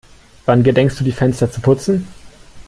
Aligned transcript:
Wann 0.47 0.63
gedenkst 0.63 0.99
du 0.99 1.03
die 1.03 1.11
Fenster 1.11 1.51
zu 1.51 1.61
putzen? 1.61 2.07